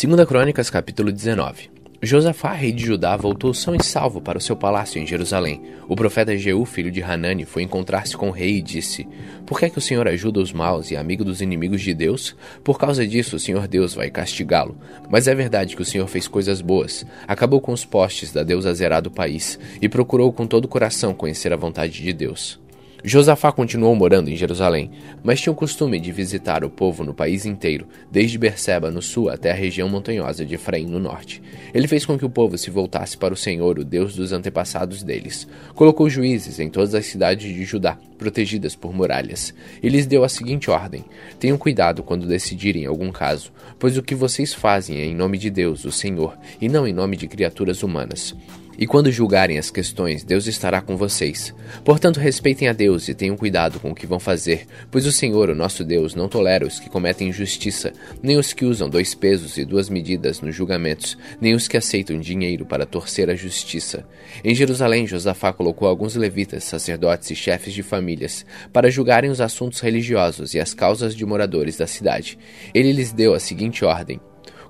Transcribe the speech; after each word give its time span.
Segunda 0.00 0.24
Crônicas, 0.24 0.70
capítulo 0.70 1.12
19. 1.12 1.68
Josafá, 2.00 2.54
rei 2.54 2.72
de 2.72 2.86
Judá, 2.86 3.14
voltou 3.18 3.52
são 3.52 3.74
e 3.74 3.84
salvo 3.84 4.18
para 4.18 4.38
o 4.38 4.40
seu 4.40 4.56
palácio 4.56 4.98
em 4.98 5.06
Jerusalém. 5.06 5.60
O 5.86 5.94
profeta 5.94 6.34
Jeú, 6.38 6.64
filho 6.64 6.90
de 6.90 7.02
Hanani, 7.02 7.44
foi 7.44 7.64
encontrar-se 7.64 8.16
com 8.16 8.30
o 8.30 8.32
rei 8.32 8.56
e 8.56 8.62
disse: 8.62 9.06
Por 9.44 9.58
que 9.58 9.66
é 9.66 9.68
que 9.68 9.76
o 9.76 9.80
Senhor 9.82 10.08
ajuda 10.08 10.40
os 10.40 10.54
maus 10.54 10.90
e 10.90 10.94
é 10.94 10.98
amigo 10.98 11.22
dos 11.22 11.42
inimigos 11.42 11.82
de 11.82 11.92
Deus? 11.92 12.34
Por 12.64 12.78
causa 12.78 13.06
disso, 13.06 13.36
o 13.36 13.38
Senhor 13.38 13.68
Deus 13.68 13.92
vai 13.92 14.10
castigá-lo. 14.10 14.74
Mas 15.10 15.28
é 15.28 15.34
verdade 15.34 15.76
que 15.76 15.82
o 15.82 15.84
Senhor 15.84 16.08
fez 16.08 16.26
coisas 16.26 16.62
boas, 16.62 17.04
acabou 17.28 17.60
com 17.60 17.70
os 17.70 17.84
postes 17.84 18.32
da 18.32 18.42
deusa 18.42 18.72
Zerá 18.72 19.00
do 19.00 19.10
país 19.10 19.58
e 19.82 19.86
procurou 19.86 20.32
com 20.32 20.46
todo 20.46 20.64
o 20.64 20.68
coração 20.68 21.12
conhecer 21.12 21.52
a 21.52 21.58
vontade 21.58 22.02
de 22.02 22.14
Deus. 22.14 22.58
Josafá 23.02 23.50
continuou 23.50 23.94
morando 23.94 24.28
em 24.28 24.36
Jerusalém, 24.36 24.90
mas 25.22 25.40
tinha 25.40 25.52
o 25.52 25.56
costume 25.56 25.98
de 25.98 26.12
visitar 26.12 26.62
o 26.64 26.70
povo 26.70 27.02
no 27.02 27.14
país 27.14 27.46
inteiro, 27.46 27.86
desde 28.10 28.36
Berseba 28.36 28.90
no 28.90 29.00
sul 29.00 29.30
até 29.30 29.50
a 29.50 29.54
região 29.54 29.88
montanhosa 29.88 30.44
de 30.44 30.54
Efraim 30.54 30.86
no 30.86 30.98
norte. 30.98 31.42
Ele 31.72 31.88
fez 31.88 32.04
com 32.04 32.18
que 32.18 32.24
o 32.24 32.30
povo 32.30 32.58
se 32.58 32.70
voltasse 32.70 33.16
para 33.16 33.32
o 33.32 33.36
Senhor, 33.36 33.78
o 33.78 33.84
Deus 33.84 34.14
dos 34.14 34.32
antepassados 34.32 35.02
deles. 35.02 35.48
Colocou 35.74 36.10
juízes 36.10 36.60
em 36.60 36.68
todas 36.68 36.94
as 36.94 37.06
cidades 37.06 37.54
de 37.54 37.64
Judá, 37.64 37.96
protegidas 38.18 38.76
por 38.76 38.92
muralhas, 38.92 39.54
e 39.82 39.88
lhes 39.88 40.06
deu 40.06 40.22
a 40.22 40.28
seguinte 40.28 40.70
ordem: 40.70 41.04
Tenham 41.38 41.56
cuidado 41.56 42.02
quando 42.02 42.26
decidirem 42.26 42.84
algum 42.84 43.10
caso, 43.10 43.50
pois 43.78 43.96
o 43.96 44.02
que 44.02 44.14
vocês 44.14 44.52
fazem 44.52 44.98
é 44.98 45.06
em 45.06 45.14
nome 45.14 45.38
de 45.38 45.48
Deus, 45.48 45.86
o 45.86 45.92
Senhor, 45.92 46.36
e 46.60 46.68
não 46.68 46.86
em 46.86 46.92
nome 46.92 47.16
de 47.16 47.26
criaturas 47.26 47.82
humanas. 47.82 48.34
E 48.80 48.86
quando 48.86 49.12
julgarem 49.12 49.58
as 49.58 49.70
questões, 49.70 50.24
Deus 50.24 50.46
estará 50.46 50.80
com 50.80 50.96
vocês. 50.96 51.54
Portanto, 51.84 52.18
respeitem 52.18 52.66
a 52.66 52.72
Deus 52.72 53.08
e 53.08 53.14
tenham 53.14 53.36
cuidado 53.36 53.78
com 53.78 53.90
o 53.90 53.94
que 53.94 54.06
vão 54.06 54.18
fazer, 54.18 54.66
pois 54.90 55.04
o 55.04 55.12
Senhor, 55.12 55.50
o 55.50 55.54
nosso 55.54 55.84
Deus, 55.84 56.14
não 56.14 56.30
tolera 56.30 56.66
os 56.66 56.80
que 56.80 56.88
cometem 56.88 57.28
injustiça, 57.28 57.92
nem 58.22 58.38
os 58.38 58.54
que 58.54 58.64
usam 58.64 58.88
dois 58.88 59.14
pesos 59.14 59.58
e 59.58 59.66
duas 59.66 59.90
medidas 59.90 60.40
nos 60.40 60.56
julgamentos, 60.56 61.18
nem 61.38 61.54
os 61.54 61.68
que 61.68 61.76
aceitam 61.76 62.18
dinheiro 62.18 62.64
para 62.64 62.86
torcer 62.86 63.28
a 63.28 63.34
justiça. 63.34 64.06
Em 64.42 64.54
Jerusalém, 64.54 65.06
Josafá 65.06 65.52
colocou 65.52 65.86
alguns 65.86 66.16
levitas, 66.16 66.64
sacerdotes 66.64 67.30
e 67.30 67.36
chefes 67.36 67.74
de 67.74 67.82
famílias 67.82 68.46
para 68.72 68.90
julgarem 68.90 69.30
os 69.30 69.42
assuntos 69.42 69.80
religiosos 69.80 70.54
e 70.54 70.58
as 70.58 70.72
causas 70.72 71.14
de 71.14 71.26
moradores 71.26 71.76
da 71.76 71.86
cidade. 71.86 72.38
Ele 72.72 72.92
lhes 72.92 73.12
deu 73.12 73.34
a 73.34 73.40
seguinte 73.40 73.84
ordem: 73.84 74.18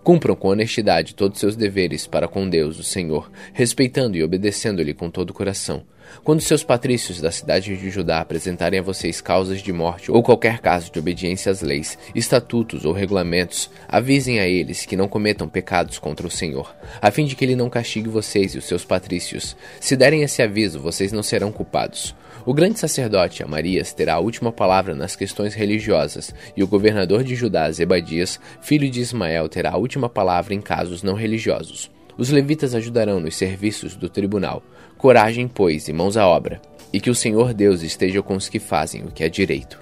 Cumpram 0.02 0.34
com 0.34 0.48
honestidade 0.48 1.14
todos 1.14 1.38
seus 1.38 1.56
deveres 1.56 2.06
para 2.06 2.26
com 2.26 2.48
Deus, 2.48 2.78
o 2.78 2.82
Senhor, 2.82 3.30
respeitando 3.52 4.16
e 4.16 4.22
obedecendo-lhe 4.22 4.94
com 4.94 5.10
todo 5.10 5.30
o 5.30 5.34
coração. 5.34 5.84
Quando 6.22 6.40
seus 6.40 6.62
patrícios 6.62 7.20
da 7.20 7.30
cidade 7.30 7.76
de 7.76 7.90
Judá 7.90 8.20
apresentarem 8.20 8.80
a 8.80 8.82
vocês 8.82 9.20
causas 9.20 9.62
de 9.62 9.72
morte 9.72 10.10
ou 10.10 10.22
qualquer 10.22 10.58
caso 10.60 10.90
de 10.92 10.98
obediência 10.98 11.50
às 11.50 11.62
leis, 11.62 11.98
estatutos 12.14 12.84
ou 12.84 12.92
regulamentos, 12.92 13.70
avisem 13.88 14.40
a 14.40 14.46
eles 14.46 14.84
que 14.84 14.96
não 14.96 15.08
cometam 15.08 15.48
pecados 15.48 15.98
contra 15.98 16.26
o 16.26 16.30
Senhor, 16.30 16.74
a 17.00 17.10
fim 17.10 17.24
de 17.24 17.34
que 17.34 17.44
ele 17.44 17.56
não 17.56 17.70
castigue 17.70 18.08
vocês 18.08 18.54
e 18.54 18.58
os 18.58 18.64
seus 18.64 18.84
patrícios. 18.84 19.56
Se 19.80 19.96
derem 19.96 20.22
esse 20.22 20.42
aviso, 20.42 20.80
vocês 20.80 21.12
não 21.12 21.22
serão 21.22 21.50
culpados. 21.50 22.14
O 22.46 22.54
grande 22.54 22.78
sacerdote 22.78 23.42
Amarias 23.42 23.92
terá 23.92 24.14
a 24.14 24.20
última 24.20 24.50
palavra 24.50 24.94
nas 24.94 25.14
questões 25.14 25.54
religiosas, 25.54 26.34
e 26.56 26.62
o 26.62 26.66
governador 26.66 27.22
de 27.22 27.34
Judá, 27.34 27.70
Zebadias, 27.70 28.40
filho 28.62 28.90
de 28.90 29.00
Ismael, 29.00 29.48
terá 29.48 29.72
a 29.72 29.76
última 29.76 30.08
palavra 30.08 30.54
em 30.54 30.60
casos 30.60 31.02
não 31.02 31.14
religiosos. 31.14 31.90
Os 32.16 32.30
levitas 32.30 32.74
ajudarão 32.74 33.20
nos 33.20 33.36
serviços 33.36 33.96
do 33.96 34.08
tribunal. 34.08 34.62
Coragem, 35.00 35.48
pois, 35.48 35.88
e 35.88 35.94
mãos 35.94 36.18
à 36.18 36.26
obra, 36.26 36.60
e 36.92 37.00
que 37.00 37.08
o 37.08 37.14
Senhor 37.14 37.54
Deus 37.54 37.82
esteja 37.82 38.22
com 38.22 38.36
os 38.36 38.50
que 38.50 38.58
fazem 38.58 39.02
o 39.02 39.10
que 39.10 39.24
é 39.24 39.30
direito. 39.30 39.80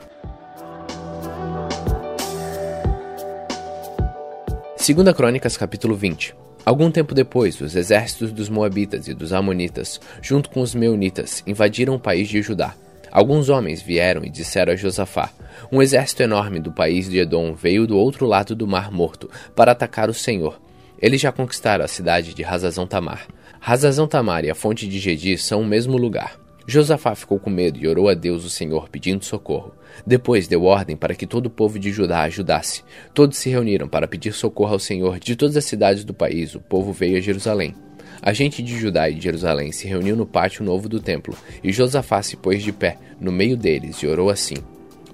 Segunda 4.76 5.12
Crônicas, 5.12 5.56
capítulo 5.56 5.96
20. 5.96 6.36
Algum 6.64 6.88
tempo 6.88 7.16
depois, 7.16 7.60
os 7.60 7.74
exércitos 7.74 8.30
dos 8.30 8.48
Moabitas 8.48 9.08
e 9.08 9.12
dos 9.12 9.32
Amonitas, 9.32 10.00
junto 10.22 10.50
com 10.50 10.60
os 10.60 10.72
Meunitas, 10.72 11.42
invadiram 11.48 11.96
o 11.96 12.00
país 12.00 12.28
de 12.28 12.40
Judá. 12.40 12.76
Alguns 13.10 13.48
homens 13.48 13.82
vieram 13.82 14.24
e 14.24 14.30
disseram 14.30 14.72
a 14.72 14.76
Josafá: 14.76 15.30
Um 15.72 15.82
exército 15.82 16.22
enorme 16.22 16.60
do 16.60 16.70
país 16.70 17.10
de 17.10 17.18
Edom 17.18 17.54
veio 17.54 17.88
do 17.88 17.98
outro 17.98 18.24
lado 18.24 18.54
do 18.54 18.68
Mar 18.68 18.92
Morto 18.92 19.28
para 19.56 19.72
atacar 19.72 20.08
o 20.08 20.14
Senhor. 20.14 20.60
Eles 21.02 21.20
já 21.20 21.32
conquistaram 21.32 21.84
a 21.84 21.88
cidade 21.88 22.34
de 22.34 22.42
Razazão 22.44 22.86
Tamar. 22.86 23.26
Razazão 23.60 24.06
Tamar 24.06 24.44
e 24.44 24.50
a 24.50 24.54
fonte 24.54 24.88
de 24.88 24.98
Gedi 24.98 25.36
são 25.36 25.62
o 25.62 25.66
mesmo 25.66 25.96
lugar. 25.96 26.38
Josafá 26.66 27.14
ficou 27.14 27.38
com 27.38 27.48
medo 27.48 27.78
e 27.78 27.88
orou 27.88 28.08
a 28.08 28.14
Deus 28.14 28.44
o 28.44 28.50
Senhor 28.50 28.88
pedindo 28.88 29.24
socorro. 29.24 29.72
Depois 30.06 30.46
deu 30.46 30.64
ordem 30.64 30.96
para 30.96 31.14
que 31.14 31.26
todo 31.26 31.46
o 31.46 31.50
povo 31.50 31.78
de 31.78 31.90
Judá 31.90 32.22
ajudasse. 32.22 32.84
Todos 33.14 33.38
se 33.38 33.48
reuniram 33.48 33.88
para 33.88 34.06
pedir 34.06 34.32
socorro 34.32 34.74
ao 34.74 34.78
Senhor. 34.78 35.18
De 35.18 35.34
todas 35.34 35.56
as 35.56 35.64
cidades 35.64 36.04
do 36.04 36.14
país, 36.14 36.54
o 36.54 36.60
povo 36.60 36.92
veio 36.92 37.16
a 37.16 37.20
Jerusalém. 37.20 37.74
A 38.20 38.32
gente 38.32 38.62
de 38.62 38.78
Judá 38.78 39.08
e 39.08 39.14
de 39.14 39.22
Jerusalém 39.22 39.72
se 39.72 39.88
reuniu 39.88 40.14
no 40.14 40.26
pátio 40.26 40.64
novo 40.64 40.88
do 40.88 41.00
templo, 41.00 41.36
e 41.62 41.72
Josafá 41.72 42.22
se 42.22 42.36
pôs 42.36 42.62
de 42.62 42.72
pé 42.72 42.98
no 43.20 43.32
meio 43.32 43.56
deles 43.56 43.96
e 44.02 44.06
orou 44.06 44.28
assim: 44.28 44.56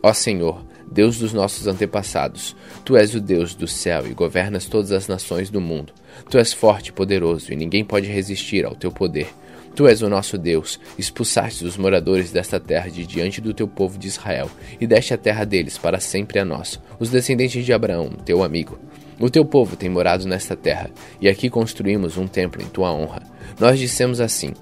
Ó 0.02 0.12
Senhor, 0.12 0.64
Deus 0.90 1.18
dos 1.18 1.32
nossos 1.32 1.66
antepassados, 1.66 2.54
tu 2.84 2.96
és 2.96 3.14
o 3.14 3.20
Deus 3.20 3.54
do 3.54 3.66
céu 3.66 4.06
e 4.06 4.14
governas 4.14 4.66
todas 4.66 4.92
as 4.92 5.08
nações 5.08 5.50
do 5.50 5.60
mundo. 5.60 5.92
Tu 6.30 6.38
és 6.38 6.52
forte 6.52 6.88
e 6.88 6.92
poderoso, 6.92 7.52
e 7.52 7.56
ninguém 7.56 7.84
pode 7.84 8.06
resistir 8.06 8.64
ao 8.64 8.74
teu 8.74 8.92
poder. 8.92 9.28
Tu 9.74 9.88
és 9.88 10.02
o 10.02 10.08
nosso 10.08 10.38
Deus, 10.38 10.78
expulsaste 10.96 11.64
os 11.64 11.76
moradores 11.76 12.30
desta 12.30 12.60
terra 12.60 12.88
de 12.88 13.04
diante 13.04 13.40
do 13.40 13.52
teu 13.52 13.66
povo 13.66 13.98
de 13.98 14.06
Israel, 14.06 14.48
e 14.80 14.86
deste 14.86 15.12
a 15.12 15.18
terra 15.18 15.44
deles 15.44 15.76
para 15.76 15.98
sempre 15.98 16.38
a 16.38 16.44
nós, 16.44 16.80
os 17.00 17.10
descendentes 17.10 17.64
de 17.64 17.72
Abraão, 17.72 18.10
teu 18.24 18.44
amigo. 18.44 18.78
O 19.18 19.28
teu 19.28 19.44
povo 19.44 19.74
tem 19.74 19.88
morado 19.88 20.28
nesta 20.28 20.54
terra, 20.54 20.90
e 21.20 21.28
aqui 21.28 21.50
construímos 21.50 22.16
um 22.16 22.28
templo 22.28 22.62
em 22.62 22.66
tua 22.66 22.92
honra. 22.92 23.22
Nós 23.58 23.78
dissemos 23.78 24.20
assim: 24.20 24.52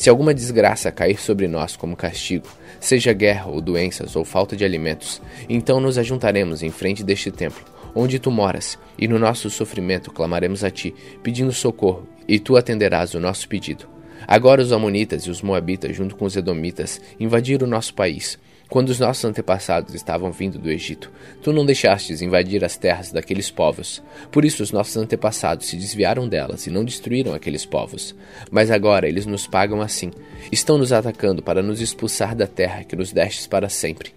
Se 0.00 0.08
alguma 0.08 0.32
desgraça 0.32 0.90
cair 0.90 1.20
sobre 1.20 1.46
nós 1.46 1.76
como 1.76 1.94
castigo, 1.94 2.48
seja 2.80 3.12
guerra 3.12 3.50
ou 3.50 3.60
doenças 3.60 4.16
ou 4.16 4.24
falta 4.24 4.56
de 4.56 4.64
alimentos, 4.64 5.20
então 5.46 5.78
nos 5.78 5.98
ajuntaremos 5.98 6.62
em 6.62 6.70
frente 6.70 7.04
deste 7.04 7.30
templo, 7.30 7.62
onde 7.94 8.18
tu 8.18 8.30
moras, 8.30 8.78
e 8.98 9.06
no 9.06 9.18
nosso 9.18 9.50
sofrimento 9.50 10.10
clamaremos 10.10 10.64
a 10.64 10.70
ti, 10.70 10.94
pedindo 11.22 11.52
socorro, 11.52 12.08
e 12.26 12.38
tu 12.38 12.56
atenderás 12.56 13.12
o 13.12 13.20
nosso 13.20 13.46
pedido. 13.46 13.86
Agora 14.26 14.62
os 14.62 14.72
Amonitas 14.72 15.24
e 15.24 15.30
os 15.30 15.42
Moabitas, 15.42 15.94
junto 15.94 16.16
com 16.16 16.24
os 16.24 16.34
Edomitas, 16.34 16.98
invadiram 17.20 17.66
o 17.66 17.70
nosso 17.70 17.92
país. 17.92 18.38
Quando 18.70 18.90
os 18.90 19.00
nossos 19.00 19.24
antepassados 19.24 19.94
estavam 19.96 20.30
vindo 20.30 20.56
do 20.56 20.70
Egito, 20.70 21.10
tu 21.42 21.52
não 21.52 21.66
deixastes 21.66 22.22
invadir 22.22 22.64
as 22.64 22.76
terras 22.76 23.10
daqueles 23.10 23.50
povos. 23.50 24.00
Por 24.30 24.44
isso 24.44 24.62
os 24.62 24.70
nossos 24.70 24.96
antepassados 24.96 25.66
se 25.66 25.76
desviaram 25.76 26.28
delas 26.28 26.68
e 26.68 26.70
não 26.70 26.84
destruíram 26.84 27.34
aqueles 27.34 27.66
povos. 27.66 28.14
Mas 28.48 28.70
agora 28.70 29.08
eles 29.08 29.26
nos 29.26 29.44
pagam 29.44 29.82
assim. 29.82 30.12
Estão 30.52 30.78
nos 30.78 30.92
atacando 30.92 31.42
para 31.42 31.64
nos 31.64 31.80
expulsar 31.80 32.36
da 32.36 32.46
terra 32.46 32.84
que 32.84 32.94
nos 32.94 33.10
destes 33.10 33.48
para 33.48 33.68
sempre. 33.68 34.14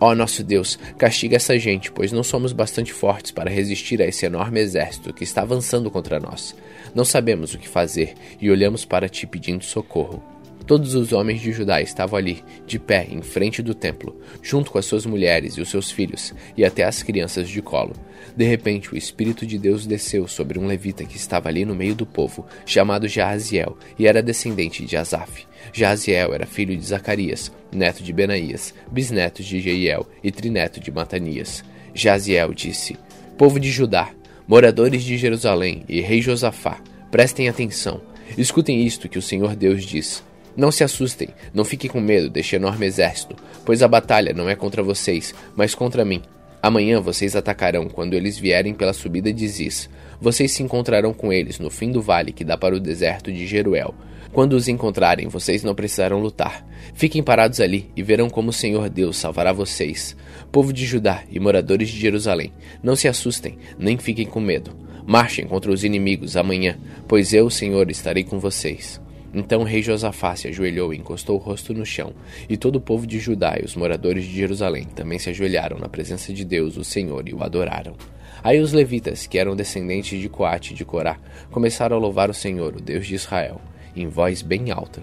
Ó 0.00 0.10
oh, 0.10 0.14
nosso 0.14 0.44
Deus, 0.44 0.78
castiga 0.96 1.34
essa 1.34 1.58
gente, 1.58 1.90
pois 1.90 2.12
não 2.12 2.22
somos 2.22 2.52
bastante 2.52 2.92
fortes 2.92 3.32
para 3.32 3.50
resistir 3.50 4.00
a 4.00 4.06
esse 4.06 4.24
enorme 4.24 4.60
exército 4.60 5.12
que 5.12 5.24
está 5.24 5.42
avançando 5.42 5.90
contra 5.90 6.20
nós. 6.20 6.54
Não 6.94 7.04
sabemos 7.04 7.52
o 7.52 7.58
que 7.58 7.68
fazer 7.68 8.14
e 8.40 8.48
olhamos 8.48 8.84
para 8.84 9.08
ti 9.08 9.26
pedindo 9.26 9.64
socorro. 9.64 10.22
Todos 10.68 10.94
os 10.94 11.14
homens 11.14 11.40
de 11.40 11.50
Judá 11.50 11.80
estavam 11.80 12.18
ali, 12.18 12.44
de 12.66 12.78
pé, 12.78 13.06
em 13.10 13.22
frente 13.22 13.62
do 13.62 13.74
templo, 13.74 14.14
junto 14.42 14.70
com 14.70 14.76
as 14.76 14.84
suas 14.84 15.06
mulheres 15.06 15.54
e 15.54 15.62
os 15.62 15.70
seus 15.70 15.90
filhos, 15.90 16.34
e 16.54 16.62
até 16.62 16.84
as 16.84 17.02
crianças 17.02 17.48
de 17.48 17.62
colo. 17.62 17.94
De 18.36 18.44
repente, 18.44 18.92
o 18.92 18.96
Espírito 18.96 19.46
de 19.46 19.58
Deus 19.58 19.86
desceu 19.86 20.28
sobre 20.28 20.58
um 20.58 20.66
levita 20.66 21.06
que 21.06 21.16
estava 21.16 21.48
ali 21.48 21.64
no 21.64 21.74
meio 21.74 21.94
do 21.94 22.04
povo, 22.04 22.44
chamado 22.66 23.08
Jaziel, 23.08 23.78
e 23.98 24.06
era 24.06 24.22
descendente 24.22 24.84
de 24.84 24.94
Asaf. 24.94 25.46
Jaziel 25.72 26.34
era 26.34 26.44
filho 26.44 26.76
de 26.76 26.84
Zacarias, 26.84 27.50
neto 27.72 28.02
de 28.02 28.12
Benaías, 28.12 28.74
bisneto 28.92 29.42
de 29.42 29.62
Jeiel 29.62 30.06
e 30.22 30.30
trineto 30.30 30.80
de 30.80 30.92
Matanias. 30.92 31.64
Jaziel 31.94 32.52
disse: 32.52 32.94
Povo 33.38 33.58
de 33.58 33.70
Judá, 33.70 34.10
moradores 34.46 35.02
de 35.02 35.16
Jerusalém 35.16 35.86
e 35.88 36.02
rei 36.02 36.20
Josafá, 36.20 36.78
prestem 37.10 37.48
atenção. 37.48 38.02
Escutem 38.36 38.84
isto 38.84 39.08
que 39.08 39.18
o 39.18 39.22
Senhor 39.22 39.56
Deus 39.56 39.82
diz. 39.82 40.27
Não 40.58 40.72
se 40.72 40.82
assustem, 40.82 41.28
não 41.54 41.64
fiquem 41.64 41.88
com 41.88 42.00
medo 42.00 42.28
deste 42.28 42.56
enorme 42.56 42.84
exército, 42.84 43.36
pois 43.64 43.80
a 43.80 43.86
batalha 43.86 44.32
não 44.34 44.50
é 44.50 44.56
contra 44.56 44.82
vocês, 44.82 45.32
mas 45.54 45.72
contra 45.72 46.04
mim. 46.04 46.20
Amanhã 46.60 47.00
vocês 47.00 47.36
atacarão 47.36 47.88
quando 47.88 48.14
eles 48.14 48.36
vierem 48.36 48.74
pela 48.74 48.92
subida 48.92 49.32
de 49.32 49.46
Ziz. 49.46 49.88
Vocês 50.20 50.50
se 50.50 50.60
encontrarão 50.64 51.14
com 51.14 51.32
eles 51.32 51.60
no 51.60 51.70
fim 51.70 51.92
do 51.92 52.02
vale 52.02 52.32
que 52.32 52.42
dá 52.42 52.58
para 52.58 52.74
o 52.74 52.80
deserto 52.80 53.30
de 53.30 53.46
Jeruel. 53.46 53.94
Quando 54.32 54.54
os 54.54 54.66
encontrarem, 54.66 55.28
vocês 55.28 55.62
não 55.62 55.76
precisarão 55.76 56.18
lutar. 56.18 56.66
Fiquem 56.92 57.22
parados 57.22 57.60
ali 57.60 57.88
e 57.94 58.02
verão 58.02 58.28
como 58.28 58.50
o 58.50 58.52
Senhor 58.52 58.90
Deus 58.90 59.16
salvará 59.16 59.52
vocês. 59.52 60.16
Povo 60.50 60.72
de 60.72 60.84
Judá 60.84 61.22
e 61.30 61.38
moradores 61.38 61.88
de 61.88 62.00
Jerusalém, 62.00 62.52
não 62.82 62.96
se 62.96 63.06
assustem, 63.06 63.56
nem 63.78 63.96
fiquem 63.96 64.26
com 64.26 64.40
medo. 64.40 64.72
Marchem 65.06 65.46
contra 65.46 65.70
os 65.70 65.84
inimigos 65.84 66.36
amanhã, 66.36 66.76
pois 67.06 67.32
eu, 67.32 67.48
Senhor, 67.48 67.88
estarei 67.92 68.24
com 68.24 68.40
vocês. 68.40 69.00
Então 69.38 69.60
o 69.60 69.64
rei 69.64 69.80
Josafá 69.80 70.34
se 70.34 70.48
ajoelhou 70.48 70.92
e 70.92 70.98
encostou 70.98 71.36
o 71.36 71.38
rosto 71.38 71.72
no 71.72 71.86
chão, 71.86 72.12
e 72.48 72.56
todo 72.56 72.74
o 72.76 72.80
povo 72.80 73.06
de 73.06 73.20
Judá 73.20 73.56
e 73.56 73.64
os 73.64 73.76
moradores 73.76 74.24
de 74.24 74.34
Jerusalém 74.34 74.84
também 74.96 75.16
se 75.16 75.30
ajoelharam 75.30 75.78
na 75.78 75.88
presença 75.88 76.32
de 76.32 76.44
Deus, 76.44 76.76
o 76.76 76.82
Senhor, 76.82 77.28
e 77.28 77.32
o 77.32 77.44
adoraram. 77.44 77.94
Aí 78.42 78.58
os 78.58 78.72
levitas, 78.72 79.28
que 79.28 79.38
eram 79.38 79.54
descendentes 79.54 80.20
de 80.20 80.28
Coate 80.28 80.72
e 80.72 80.76
de 80.76 80.84
Corá, 80.84 81.20
começaram 81.52 81.96
a 81.96 82.00
louvar 82.00 82.28
o 82.28 82.34
Senhor, 82.34 82.74
o 82.74 82.80
Deus 82.80 83.06
de 83.06 83.14
Israel, 83.14 83.60
em 83.94 84.08
voz 84.08 84.42
bem 84.42 84.72
alta. 84.72 85.02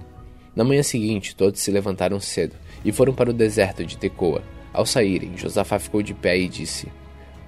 Na 0.53 0.65
manhã 0.65 0.83
seguinte, 0.83 1.33
todos 1.33 1.61
se 1.61 1.71
levantaram 1.71 2.19
cedo 2.19 2.55
e 2.83 2.91
foram 2.91 3.13
para 3.13 3.29
o 3.29 3.33
deserto 3.33 3.85
de 3.85 3.97
Tecoa. 3.97 4.43
Ao 4.73 4.85
saírem, 4.85 5.37
Josafá 5.37 5.79
ficou 5.79 6.01
de 6.01 6.13
pé 6.13 6.37
e 6.37 6.49
disse: 6.49 6.89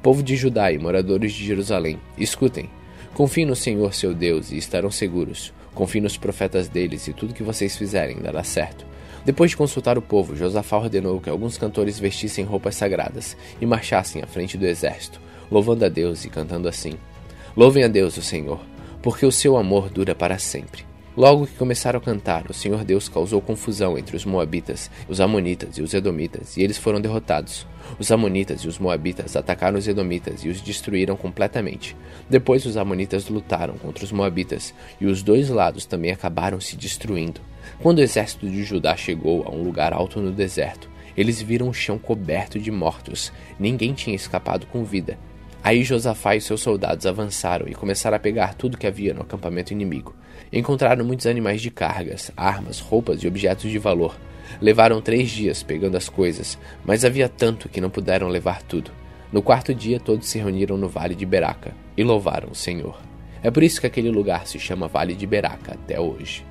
Povo 0.01 0.23
de 0.23 0.37
Judá 0.37 0.71
e 0.71 0.77
moradores 0.77 1.33
de 1.33 1.45
Jerusalém, 1.45 1.99
escutem. 2.17 2.69
Confiem 3.17 3.47
no 3.47 3.55
Senhor 3.55 3.95
seu 3.95 4.13
Deus 4.13 4.51
e 4.51 4.57
estarão 4.57 4.91
seguros. 4.91 5.51
Confiem 5.73 6.03
nos 6.03 6.15
profetas 6.15 6.67
deles 6.67 7.07
e 7.07 7.13
tudo 7.13 7.33
que 7.33 7.41
vocês 7.41 7.75
fizerem 7.75 8.19
dará 8.19 8.43
certo. 8.43 8.85
Depois 9.25 9.49
de 9.49 9.57
consultar 9.57 9.97
o 9.97 10.03
povo, 10.03 10.35
Josafá 10.35 10.77
ordenou 10.77 11.19
que 11.19 11.27
alguns 11.27 11.57
cantores 11.57 11.97
vestissem 11.97 12.45
roupas 12.45 12.75
sagradas 12.75 13.35
e 13.59 13.65
marchassem 13.65 14.21
à 14.21 14.27
frente 14.27 14.55
do 14.55 14.67
exército, 14.67 15.19
louvando 15.49 15.83
a 15.83 15.89
Deus 15.89 16.25
e 16.25 16.29
cantando 16.29 16.69
assim: 16.69 16.93
Louvem 17.55 17.83
a 17.83 17.87
Deus, 17.87 18.17
o 18.17 18.21
Senhor, 18.21 18.59
porque 19.01 19.25
o 19.25 19.31
seu 19.31 19.57
amor 19.57 19.89
dura 19.89 20.13
para 20.13 20.37
sempre. 20.37 20.86
Logo 21.17 21.47
que 21.47 21.55
começaram 21.55 21.97
a 21.97 22.01
cantar, 22.01 22.45
o 22.47 22.53
Senhor 22.53 22.83
Deus 22.83 23.09
causou 23.09 23.41
confusão 23.41 23.97
entre 23.97 24.15
os 24.15 24.23
Moabitas, 24.23 24.91
os 25.09 25.19
Amonitas 25.19 25.75
e 25.75 25.81
os 25.81 25.91
Edomitas, 25.95 26.55
e 26.55 26.61
eles 26.61 26.77
foram 26.77 27.01
derrotados. 27.01 27.65
Os 27.97 28.11
Amonitas 28.11 28.61
e 28.61 28.67
os 28.67 28.77
Moabitas 28.77 29.35
atacaram 29.35 29.79
os 29.79 29.87
Edomitas 29.87 30.45
e 30.45 30.49
os 30.49 30.61
destruíram 30.61 31.17
completamente. 31.17 31.97
Depois 32.29 32.67
os 32.67 32.77
Amonitas 32.77 33.29
lutaram 33.29 33.79
contra 33.79 34.05
os 34.05 34.11
Moabitas, 34.11 34.75
e 35.01 35.07
os 35.07 35.23
dois 35.23 35.49
lados 35.49 35.87
também 35.87 36.11
acabaram 36.11 36.61
se 36.61 36.77
destruindo. 36.77 37.41
Quando 37.79 37.97
o 37.97 38.03
exército 38.03 38.47
de 38.47 38.63
Judá 38.63 38.95
chegou 38.95 39.43
a 39.43 39.49
um 39.49 39.63
lugar 39.63 39.93
alto 39.93 40.21
no 40.21 40.31
deserto, 40.31 40.87
eles 41.17 41.41
viram 41.41 41.67
o 41.67 41.73
chão 41.73 41.97
coberto 41.97 42.59
de 42.59 42.69
mortos. 42.69 43.33
Ninguém 43.59 43.95
tinha 43.95 44.15
escapado 44.15 44.67
com 44.67 44.83
vida. 44.83 45.17
Aí 45.67 45.83
Josafá 45.83 46.33
e 46.33 46.39
seus 46.39 46.61
soldados 46.61 47.05
avançaram 47.05 47.67
e 47.67 47.73
começaram 47.75 48.15
a 48.15 48.19
pegar 48.21 48.53
tudo 48.53 48.77
que 48.77 48.87
havia 48.87 49.13
no 49.13 49.23
acampamento 49.23 49.73
inimigo. 49.73 50.15
Encontraram 50.49 51.03
muitos 51.03 51.27
animais 51.27 51.61
de 51.61 51.69
cargas, 51.69 52.31
armas, 52.37 52.79
roupas 52.79 53.21
e 53.21 53.27
objetos 53.27 53.69
de 53.69 53.77
valor. 53.77 54.17
Levaram 54.61 55.01
três 55.01 55.29
dias 55.29 55.63
pegando 55.63 55.97
as 55.97 56.07
coisas, 56.07 56.57
mas 56.85 57.03
havia 57.03 57.27
tanto 57.27 57.67
que 57.67 57.81
não 57.81 57.89
puderam 57.89 58.29
levar 58.29 58.61
tudo. 58.61 58.91
No 59.29 59.41
quarto 59.41 59.75
dia, 59.75 59.99
todos 59.99 60.29
se 60.29 60.37
reuniram 60.37 60.77
no 60.77 60.87
vale 60.87 61.15
de 61.15 61.25
Beraca 61.25 61.75
e 61.97 62.01
louvaram 62.01 62.51
o 62.51 62.55
Senhor. 62.55 62.97
É 63.43 63.51
por 63.51 63.61
isso 63.61 63.81
que 63.81 63.87
aquele 63.87 64.09
lugar 64.09 64.47
se 64.47 64.57
chama 64.57 64.87
Vale 64.87 65.15
de 65.15 65.27
Beraca 65.27 65.73
até 65.73 65.99
hoje. 65.99 66.45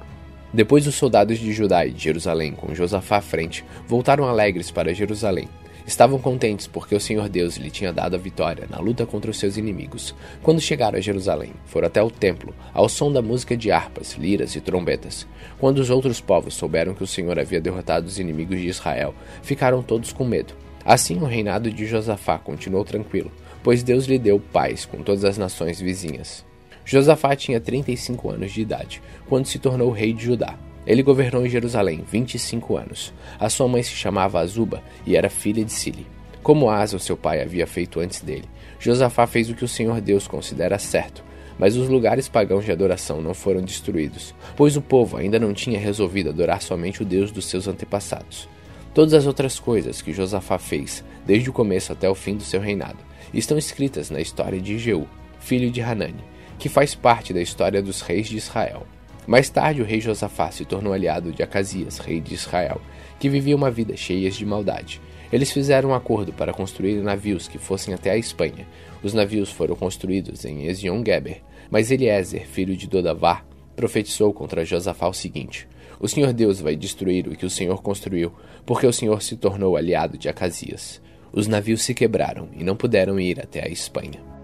Depois, 0.53 0.87
os 0.87 0.95
soldados 0.95 1.39
de 1.39 1.55
Judá 1.55 1.87
e 1.87 1.91
de 1.91 2.05
Jerusalém, 2.05 2.53
com 2.53 2.75
Josafá 2.75 3.17
à 3.17 3.23
frente, 3.23 3.65
voltaram 3.89 4.29
alegres 4.29 4.71
para 4.71 4.93
Jerusalém 4.93 5.49
Estavam 5.87 6.19
contentes 6.19 6.67
porque 6.67 6.97
o 6.97 7.01
Senhor 7.01 7.29
Deus 7.29 7.57
lhe 7.57 7.71
tinha 7.71 7.93
dado 7.93 8.17
a 8.17 8.19
vitória 8.19 8.67
na 8.69 8.81
luta 8.81 9.07
contra 9.07 9.31
os 9.31 9.39
seus 9.39 9.57
inimigos. 9.57 10.15
Quando 10.43 10.61
chegaram 10.61 10.99
a 10.99 11.01
Jerusalém, 11.01 11.53
foram 11.65 11.87
até 11.87 12.03
o 12.03 12.11
templo, 12.11 12.53
ao 12.75 12.89
som 12.89 13.13
da 13.13 13.23
música 13.23 13.57
de 13.57 13.71
harpas, 13.71 14.15
liras 14.15 14.57
e 14.57 14.61
trombetas. 14.61 15.27
Quando 15.61 15.79
os 15.79 15.89
outros 15.89 16.21
povos 16.21 16.55
souberam 16.55 16.93
que 16.93 17.05
o 17.05 17.07
Senhor 17.07 17.39
havia 17.39 17.61
derrotado 17.61 18.09
os 18.09 18.19
inimigos 18.19 18.59
de 18.59 18.67
Israel, 18.67 19.15
ficaram 19.43 19.81
todos 19.81 20.13
com 20.13 20.25
medo. 20.25 20.55
Assim 20.85 21.19
o 21.19 21.25
reinado 21.25 21.71
de 21.71 21.87
Josafá 21.87 22.37
continuou 22.37 22.85
tranquilo, 22.85 23.31
pois 23.63 23.85
Deus 23.85 24.07
lhe 24.07 24.19
deu 24.19 24.41
paz 24.41 24.85
com 24.85 25.03
todas 25.03 25.25
as 25.25 25.39
nações 25.39 25.81
vizinhas. 25.81 26.45
Josafá 26.85 27.35
tinha 27.37 27.61
35 27.61 28.31
anos 28.31 28.53
de 28.53 28.61
idade, 28.61 29.03
quando 29.29 29.47
se 29.47 29.59
tornou 29.59 29.91
rei 29.91 30.13
de 30.13 30.25
Judá. 30.25 30.57
Ele 30.87 31.03
governou 31.03 31.45
em 31.45 31.49
Jerusalém 31.49 32.05
25 32.11 32.77
anos. 32.77 33.13
A 33.39 33.49
sua 33.49 33.67
mãe 33.67 33.83
se 33.83 33.91
chamava 33.91 34.39
Azuba 34.39 34.83
e 35.05 35.17
era 35.17 35.29
filha 35.29 35.65
de 35.65 35.73
Sili. 35.73 36.07
Como 36.43 36.71
Asa, 36.71 36.99
seu 37.01 37.17
pai, 37.17 37.43
havia 37.43 37.67
feito 37.67 37.99
antes 37.99 38.21
dele, 38.21 38.45
Josafá 38.79 39.27
fez 39.27 39.51
o 39.51 39.55
que 39.55 39.65
o 39.65 39.69
Senhor 39.69 40.01
Deus 40.01 40.29
considera 40.29 40.79
certo, 40.79 41.25
mas 41.59 41.77
os 41.77 41.89
lugares 41.89 42.29
pagãos 42.29 42.65
de 42.65 42.71
adoração 42.71 43.21
não 43.21 43.35
foram 43.35 43.63
destruídos, 43.63 44.33
pois 44.55 44.77
o 44.77 44.83
povo 44.83 45.17
ainda 45.17 45.41
não 45.41 45.53
tinha 45.53 45.79
resolvido 45.79 46.29
adorar 46.29 46.63
somente 46.63 47.03
o 47.03 47.05
Deus 47.05 47.33
dos 47.33 47.47
seus 47.47 47.67
antepassados. 47.67 48.49
Todas 48.95 49.13
as 49.13 49.27
outras 49.27 49.59
coisas 49.59 50.01
que 50.01 50.13
Josafá 50.13 50.57
fez, 50.57 51.03
desde 51.27 51.51
o 51.51 51.53
começo 51.53 51.93
até 51.93 52.09
o 52.09 52.15
fim 52.15 52.37
do 52.37 52.45
seu 52.45 52.61
reinado, 52.61 52.99
estão 53.35 53.59
escritas 53.59 54.09
na 54.09 54.21
história 54.21 54.61
de 54.61 54.79
Jeú, 54.79 55.09
filho 55.41 55.71
de 55.71 55.81
Hanani, 55.81 56.25
que 56.59 56.69
faz 56.69 56.95
parte 56.95 57.33
da 57.33 57.43
história 57.43 57.83
dos 57.83 58.01
reis 58.03 58.29
de 58.29 58.37
Israel. 58.37 58.87
Mais 59.27 59.51
tarde, 59.51 59.83
o 59.83 59.85
rei 59.85 60.01
Josafá 60.01 60.51
se 60.51 60.65
tornou 60.65 60.93
aliado 60.93 61.33
de 61.33 61.43
Acasias, 61.43 61.99
rei 61.99 62.21
de 62.21 62.35
Israel, 62.35 62.81
que 63.19 63.29
vivia 63.29 63.57
uma 63.57 63.71
vida 63.71 63.97
cheia 63.97 64.31
de 64.31 64.47
maldade. 64.47 65.01
Eles 65.33 65.51
fizeram 65.51 65.91
um 65.91 65.95
acordo 65.95 66.33
para 66.33 66.53
construir 66.53 67.03
navios 67.03 67.49
que 67.49 67.59
fossem 67.59 67.93
até 67.93 68.11
a 68.13 68.17
Espanha. 68.17 68.67
Os 69.03 69.13
navios 69.13 69.51
foram 69.51 69.75
construídos 69.75 70.45
em 70.45 70.67
Ezion-Geber, 70.67 71.43
mas 71.69 71.91
Eliezer, 71.91 72.47
filho 72.47 72.77
de 72.77 72.87
Dodavá, 72.87 73.45
profetizou 73.75 74.33
contra 74.33 74.65
Josafá 74.65 75.09
o 75.09 75.13
seguinte: 75.13 75.69
O 75.99 76.07
Senhor 76.07 76.33
Deus 76.33 76.61
vai 76.61 76.77
destruir 76.77 77.27
o 77.27 77.37
que 77.37 77.45
o 77.45 77.51
Senhor 77.51 77.83
construiu, 77.83 78.33
porque 78.65 78.87
o 78.87 78.93
Senhor 78.93 79.21
se 79.21 79.37
tornou 79.37 79.77
aliado 79.77 80.17
de 80.17 80.29
Acasias. 80.29 81.03
Os 81.33 81.49
navios 81.49 81.83
se 81.83 81.93
quebraram 81.93 82.49
e 82.57 82.63
não 82.63 82.77
puderam 82.77 83.19
ir 83.19 83.41
até 83.41 83.67
a 83.67 83.69
Espanha. 83.69 84.36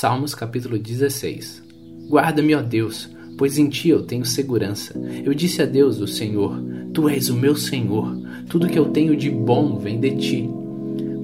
Salmos 0.00 0.32
capítulo 0.32 0.78
16 0.78 1.60
Guarda-me, 2.08 2.54
ó 2.54 2.62
Deus, 2.62 3.10
pois 3.36 3.58
em 3.58 3.68
ti 3.68 3.88
eu 3.88 4.00
tenho 4.00 4.24
segurança. 4.24 4.96
Eu 5.24 5.34
disse 5.34 5.60
a 5.60 5.66
Deus, 5.66 5.98
o 5.98 6.06
Senhor: 6.06 6.56
Tu 6.94 7.08
és 7.08 7.28
o 7.28 7.34
meu 7.34 7.56
Senhor. 7.56 8.16
Tudo 8.48 8.68
que 8.68 8.78
eu 8.78 8.90
tenho 8.90 9.16
de 9.16 9.28
bom 9.28 9.76
vem 9.76 9.98
de 9.98 10.16
ti. 10.16 10.50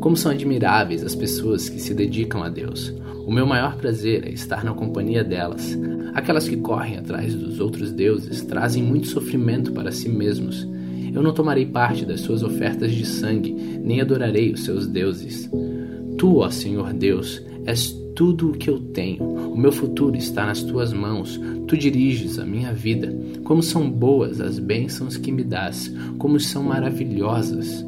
Como 0.01 0.17
são 0.17 0.33
admiráveis 0.33 1.05
as 1.05 1.15
pessoas 1.15 1.69
que 1.69 1.81
se 1.81 1.95
dedicam 1.95 2.43
a 2.43 2.49
Deus. 2.49 2.93
O 3.25 3.31
meu 3.31 3.47
maior 3.47 3.77
prazer 3.77 4.27
é 4.27 4.33
estar 4.33 4.65
na 4.65 4.75
companhia 4.75 5.23
delas. 5.23 5.79
Aquelas 6.13 6.49
que 6.49 6.57
correm 6.57 6.99
atrás 6.99 7.33
dos 7.33 7.61
outros 7.61 7.93
deuses 7.93 8.43
trazem 8.43 8.83
muito 8.83 9.07
sofrimento 9.07 9.71
para 9.71 9.93
si 9.93 10.09
mesmos. 10.09 10.67
Eu 11.15 11.23
não 11.23 11.33
tomarei 11.33 11.65
parte 11.65 12.05
das 12.05 12.23
suas 12.23 12.43
ofertas 12.43 12.91
de 12.91 13.07
sangue, 13.07 13.53
nem 13.53 14.01
adorarei 14.01 14.51
os 14.53 14.65
seus 14.65 14.89
deuses. 14.89 15.49
Tu, 16.19 16.39
ó 16.39 16.51
Senhor 16.51 16.93
Deus, 16.93 17.41
és 17.65 18.03
tudo 18.15 18.51
o 18.51 18.53
que 18.53 18.71
eu 18.71 18.79
tenho. 18.79 19.23
O 19.25 19.57
meu 19.57 19.73
futuro 19.73 20.17
está 20.17 20.47
nas 20.47 20.63
tuas 20.63 20.93
mãos. 20.93 21.41
Tu 21.67 21.77
diriges 21.77 22.39
a 22.39 22.45
minha 22.45 22.73
vida. 22.73 23.13
Como 23.43 23.63
são 23.63 23.91
boas 23.91 24.41
as 24.41 24.59
bênçãos 24.59 25.17
que 25.17 25.33
me 25.33 25.43
dás, 25.43 25.93
como 26.19 26.39
são 26.39 26.63
maravilhosas. 26.63 27.85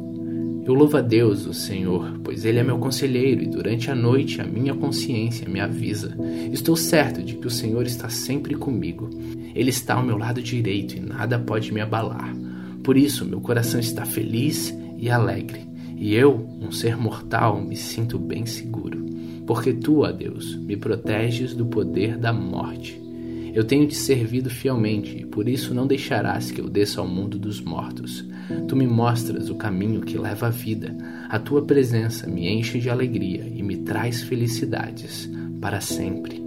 Eu 0.65 0.73
louvo 0.73 0.97
a 0.97 1.01
Deus, 1.01 1.45
o 1.45 1.53
Senhor, 1.53 2.19
pois 2.23 2.43
Ele 2.43 2.59
é 2.59 2.63
meu 2.63 2.77
conselheiro 2.77 3.41
e 3.41 3.47
durante 3.47 3.89
a 3.89 3.95
noite 3.95 4.41
a 4.41 4.43
minha 4.43 4.75
consciência 4.75 5.47
me 5.47 5.61
avisa. 5.61 6.13
Estou 6.51 6.75
certo 6.75 7.23
de 7.23 7.35
que 7.35 7.47
o 7.47 7.51
Senhor 7.51 7.85
está 7.85 8.09
sempre 8.09 8.53
comigo. 8.53 9.09
Ele 9.55 9.69
está 9.69 9.95
ao 9.95 10.03
meu 10.03 10.17
lado 10.17 10.41
direito 10.41 10.97
e 10.97 10.99
nada 10.99 11.39
pode 11.39 11.73
me 11.73 11.79
abalar. 11.79 12.35
Por 12.83 12.97
isso, 12.97 13.25
meu 13.25 13.39
coração 13.39 13.79
está 13.79 14.05
feliz 14.05 14.77
e 14.97 15.09
alegre, 15.09 15.61
e 15.95 16.13
eu, 16.15 16.47
um 16.61 16.71
ser 16.71 16.97
mortal, 16.97 17.61
me 17.61 17.75
sinto 17.75 18.17
bem 18.17 18.45
seguro 18.45 19.07
porque 19.47 19.73
tu, 19.73 20.01
ó 20.03 20.11
Deus, 20.11 20.55
me 20.55 20.75
proteges 20.75 21.55
do 21.55 21.65
poder 21.65 22.17
da 22.17 22.33
morte. 22.33 23.01
Eu 23.53 23.63
tenho 23.63 23.87
te 23.87 23.95
servido 23.95 24.49
fielmente, 24.49 25.17
e 25.17 25.25
por 25.25 25.47
isso 25.47 25.73
não 25.73 25.87
deixarás 25.87 26.51
que 26.51 26.61
eu 26.61 26.69
desça 26.69 26.99
ao 26.99 27.07
mundo 27.07 27.39
dos 27.39 27.61
mortos. 27.61 28.23
Tu 28.67 28.75
me 28.75 28.85
mostras 28.85 29.49
o 29.49 29.55
caminho 29.55 30.01
que 30.01 30.17
leva 30.17 30.47
à 30.47 30.49
vida. 30.49 30.95
A 31.29 31.39
tua 31.39 31.63
presença 31.65 32.27
me 32.27 32.47
enche 32.47 32.77
de 32.77 32.89
alegria 32.89 33.47
e 33.47 33.63
me 33.63 33.77
traz 33.77 34.21
felicidades 34.21 35.27
para 35.61 35.79
sempre. 35.81 36.45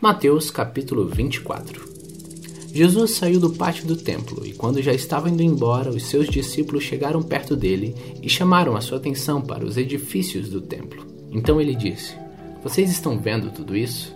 Mateus 0.00 0.50
capítulo 0.50 1.06
24 1.08 1.99
Jesus 2.72 3.12
saiu 3.12 3.40
do 3.40 3.50
pátio 3.50 3.84
do 3.84 3.96
templo 3.96 4.46
e, 4.46 4.52
quando 4.52 4.80
já 4.80 4.92
estava 4.92 5.28
indo 5.28 5.42
embora, 5.42 5.90
os 5.90 6.04
seus 6.04 6.28
discípulos 6.28 6.84
chegaram 6.84 7.20
perto 7.20 7.56
dele 7.56 7.94
e 8.22 8.28
chamaram 8.28 8.76
a 8.76 8.80
sua 8.80 8.98
atenção 8.98 9.42
para 9.42 9.64
os 9.64 9.76
edifícios 9.76 10.48
do 10.48 10.60
templo. 10.60 11.04
Então 11.32 11.60
ele 11.60 11.74
disse: 11.74 12.14
Vocês 12.62 12.90
estão 12.90 13.18
vendo 13.18 13.50
tudo 13.50 13.76
isso? 13.76 14.14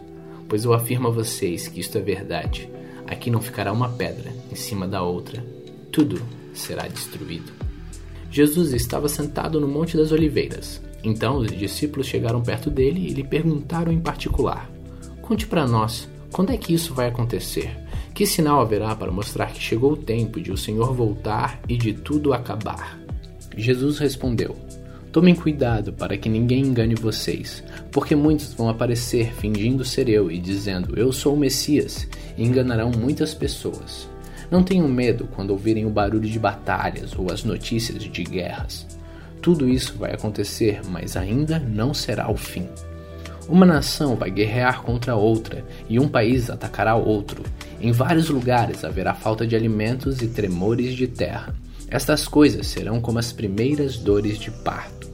Pois 0.48 0.64
eu 0.64 0.72
afirmo 0.72 1.08
a 1.08 1.10
vocês 1.10 1.66
que 1.66 1.80
isto 1.80 1.98
é 1.98 2.00
verdade. 2.00 2.68
Aqui 3.06 3.28
não 3.28 3.40
ficará 3.40 3.72
uma 3.72 3.88
pedra 3.88 4.32
em 4.50 4.54
cima 4.54 4.86
da 4.86 5.02
outra, 5.02 5.44
tudo 5.90 6.22
será 6.54 6.86
destruído. 6.86 7.52
Jesus 8.30 8.72
estava 8.72 9.08
sentado 9.08 9.60
no 9.60 9.68
Monte 9.68 9.96
das 9.96 10.12
Oliveiras. 10.12 10.80
Então 11.02 11.38
os 11.38 11.50
discípulos 11.50 12.06
chegaram 12.06 12.40
perto 12.40 12.70
dele 12.70 13.00
e 13.00 13.12
lhe 13.12 13.24
perguntaram 13.24 13.92
em 13.92 14.00
particular: 14.00 14.70
Conte 15.20 15.46
para 15.46 15.66
nós, 15.66 16.08
quando 16.32 16.50
é 16.50 16.56
que 16.56 16.72
isso 16.72 16.94
vai 16.94 17.08
acontecer? 17.08 17.83
Que 18.14 18.24
sinal 18.24 18.60
haverá 18.60 18.94
para 18.94 19.10
mostrar 19.10 19.46
que 19.46 19.60
chegou 19.60 19.94
o 19.94 19.96
tempo 19.96 20.40
de 20.40 20.52
o 20.52 20.56
Senhor 20.56 20.94
voltar 20.94 21.58
e 21.68 21.76
de 21.76 21.92
tudo 21.92 22.32
acabar? 22.32 22.96
Jesus 23.56 23.98
respondeu: 23.98 24.56
Tomem 25.10 25.34
cuidado 25.34 25.92
para 25.92 26.16
que 26.16 26.28
ninguém 26.28 26.60
engane 26.60 26.94
vocês, 26.94 27.64
porque 27.90 28.14
muitos 28.14 28.54
vão 28.54 28.68
aparecer 28.68 29.34
fingindo 29.34 29.84
ser 29.84 30.08
eu 30.08 30.30
e 30.30 30.38
dizendo 30.38 30.96
eu 30.96 31.12
sou 31.12 31.34
o 31.34 31.36
Messias, 31.36 32.06
e 32.38 32.44
enganarão 32.44 32.92
muitas 32.92 33.34
pessoas. 33.34 34.08
Não 34.48 34.62
tenham 34.62 34.86
medo 34.86 35.28
quando 35.34 35.50
ouvirem 35.50 35.84
o 35.84 35.90
barulho 35.90 36.28
de 36.28 36.38
batalhas 36.38 37.18
ou 37.18 37.32
as 37.32 37.42
notícias 37.42 38.04
de 38.04 38.22
guerras. 38.22 38.86
Tudo 39.42 39.68
isso 39.68 39.98
vai 39.98 40.12
acontecer, 40.12 40.82
mas 40.88 41.16
ainda 41.16 41.58
não 41.58 41.92
será 41.92 42.30
o 42.30 42.36
fim. 42.36 42.68
Uma 43.48 43.66
nação 43.66 44.16
vai 44.16 44.30
guerrear 44.30 44.82
contra 44.82 45.16
outra 45.16 45.64
e 45.88 45.98
um 45.98 46.08
país 46.08 46.48
atacará 46.48 46.94
outro. 46.94 47.42
Em 47.80 47.92
vários 47.92 48.28
lugares 48.28 48.84
haverá 48.84 49.14
falta 49.14 49.46
de 49.46 49.54
alimentos 49.54 50.22
e 50.22 50.28
tremores 50.28 50.94
de 50.94 51.06
terra. 51.06 51.54
Estas 51.88 52.26
coisas 52.26 52.66
serão 52.66 53.00
como 53.00 53.18
as 53.18 53.32
primeiras 53.32 53.96
dores 53.96 54.38
de 54.38 54.50
parto. 54.50 55.12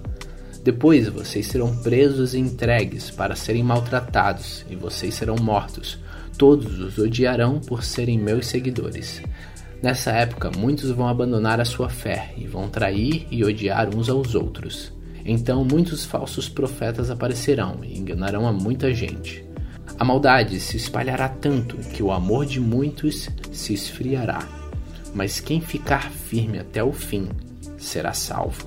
Depois 0.63 1.09
vocês 1.09 1.47
serão 1.47 1.75
presos 1.77 2.35
e 2.35 2.39
entregues 2.39 3.11
para 3.11 3.35
serem 3.35 3.63
maltratados, 3.63 4.65
e 4.69 4.77
vocês 4.77 5.15
serão 5.15 5.37
mortos. 5.37 5.99
Todos 6.37 6.79
os 6.79 6.99
odiarão 6.99 7.61
por 7.61 7.83
serem 7.83 8.19
meus 8.19 8.47
seguidores. 8.47 9.23
Nessa 9.83 10.11
época, 10.13 10.51
muitos 10.51 10.91
vão 10.91 11.09
abandonar 11.09 11.61
a 11.61 11.65
sua 11.65 11.89
fé 11.89 12.33
e 12.37 12.47
vão 12.47 12.69
trair 12.69 13.27
e 13.31 13.43
odiar 13.45 13.95
uns 13.95 14.11
aos 14.11 14.35
outros. 14.35 14.93
Então, 15.25 15.65
muitos 15.65 16.05
falsos 16.05 16.49
profetas 16.49 17.11
aparecerão 17.11 17.79
e 17.83 17.99
enganarão 17.99 18.47
a 18.47 18.53
muita 18.53 18.93
gente. 18.93 19.50
A 20.01 20.05
maldade 20.05 20.59
se 20.61 20.79
espalhará 20.79 21.29
tanto 21.29 21.77
que 21.77 22.03
o 22.03 22.11
amor 22.11 22.47
de 22.47 22.59
muitos 22.59 23.29
se 23.53 23.75
esfriará. 23.75 24.49
Mas 25.15 25.41
quem 25.41 25.61
ficar 25.61 26.11
firme 26.11 26.59
até 26.59 26.83
o 26.83 26.91
fim 26.91 27.29
será 27.77 28.15
salvo. 28.15 28.67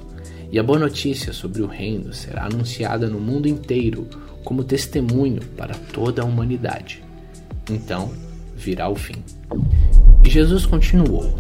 E 0.52 0.60
a 0.60 0.63
boa 0.63 0.78
notícia 0.78 1.34
sobre 1.34 1.63
o 1.63 1.66
reino 1.66 2.13
será 2.13 2.46
anunciada 2.46 3.10
no 3.10 3.20
mundo 3.20 3.48
inteiro 3.48 4.08
como 4.44 4.63
testemunho 4.63 5.42
para 5.58 5.74
toda 5.74 6.22
a 6.22 6.25
humanidade. 6.25 7.04
Então 7.68 8.13
virá 8.56 8.88
o 8.88 8.96
fim. 8.96 9.24
E 10.24 10.30
Jesus 10.30 10.68
continuou: 10.68 11.36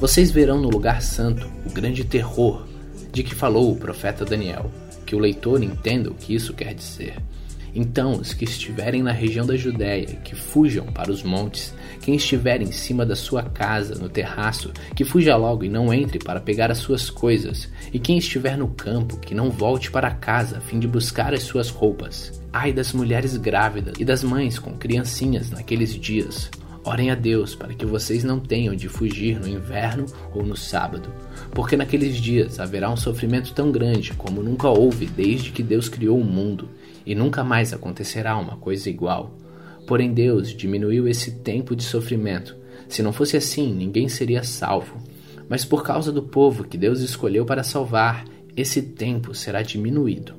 Vocês 0.00 0.32
verão 0.32 0.60
no 0.60 0.68
lugar 0.68 1.00
santo 1.00 1.48
o 1.64 1.70
grande 1.70 2.02
terror 2.02 2.66
de 3.12 3.22
que 3.22 3.36
falou 3.36 3.70
o 3.70 3.76
profeta 3.76 4.24
Daniel, 4.24 4.68
que 5.06 5.14
o 5.14 5.20
leitor 5.20 5.62
entenda 5.62 6.10
o 6.10 6.14
que 6.14 6.34
isso 6.34 6.52
quer 6.52 6.74
dizer. 6.74 7.14
Então, 7.74 8.12
os 8.12 8.34
que 8.34 8.44
estiverem 8.44 9.02
na 9.02 9.12
região 9.12 9.46
da 9.46 9.56
Judéia, 9.56 10.06
que 10.22 10.34
fujam 10.34 10.86
para 10.86 11.10
os 11.10 11.22
montes, 11.22 11.74
quem 12.02 12.16
estiver 12.16 12.60
em 12.60 12.70
cima 12.70 13.06
da 13.06 13.16
sua 13.16 13.42
casa, 13.42 13.94
no 13.94 14.10
terraço, 14.10 14.72
que 14.94 15.04
fuja 15.04 15.36
logo 15.36 15.64
e 15.64 15.70
não 15.70 15.92
entre 15.92 16.18
para 16.18 16.40
pegar 16.40 16.70
as 16.70 16.78
suas 16.78 17.08
coisas, 17.08 17.70
e 17.92 17.98
quem 17.98 18.18
estiver 18.18 18.58
no 18.58 18.68
campo, 18.68 19.16
que 19.18 19.34
não 19.34 19.50
volte 19.50 19.90
para 19.90 20.10
casa 20.10 20.58
a 20.58 20.60
fim 20.60 20.78
de 20.78 20.86
buscar 20.86 21.32
as 21.32 21.44
suas 21.44 21.70
roupas. 21.70 22.42
Ai 22.52 22.72
das 22.72 22.92
mulheres 22.92 23.36
grávidas 23.38 23.94
e 23.98 24.04
das 24.04 24.22
mães 24.22 24.58
com 24.58 24.72
criancinhas 24.72 25.50
naqueles 25.50 25.94
dias. 25.94 26.50
Orem 26.84 27.10
a 27.10 27.14
Deus 27.14 27.54
para 27.54 27.72
que 27.72 27.86
vocês 27.86 28.24
não 28.24 28.40
tenham 28.40 28.74
de 28.74 28.88
fugir 28.88 29.38
no 29.38 29.46
inverno 29.46 30.04
ou 30.34 30.44
no 30.44 30.56
sábado, 30.56 31.08
porque 31.52 31.76
naqueles 31.76 32.16
dias 32.16 32.58
haverá 32.58 32.90
um 32.90 32.96
sofrimento 32.96 33.54
tão 33.54 33.70
grande 33.70 34.12
como 34.14 34.42
nunca 34.42 34.68
houve 34.68 35.06
desde 35.06 35.52
que 35.52 35.62
Deus 35.62 35.88
criou 35.88 36.18
o 36.18 36.24
mundo 36.24 36.68
e 37.04 37.14
nunca 37.14 37.42
mais 37.42 37.72
acontecerá 37.72 38.36
uma 38.36 38.56
coisa 38.56 38.88
igual. 38.88 39.36
Porém, 39.86 40.12
Deus 40.12 40.50
diminuiu 40.54 41.08
esse 41.08 41.32
tempo 41.32 41.74
de 41.74 41.82
sofrimento. 41.82 42.56
Se 42.88 43.02
não 43.02 43.12
fosse 43.12 43.36
assim, 43.36 43.72
ninguém 43.72 44.08
seria 44.08 44.42
salvo. 44.42 45.02
Mas 45.48 45.64
por 45.64 45.82
causa 45.82 46.12
do 46.12 46.22
povo 46.22 46.64
que 46.64 46.78
Deus 46.78 47.00
escolheu 47.00 47.44
para 47.44 47.62
salvar, 47.62 48.24
esse 48.56 48.82
tempo 48.82 49.34
será 49.34 49.62
diminuído. 49.62 50.34